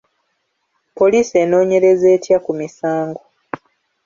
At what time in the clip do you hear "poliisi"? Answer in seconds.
0.97-1.33